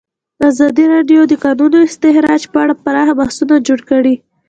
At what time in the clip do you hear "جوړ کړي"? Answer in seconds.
3.67-4.15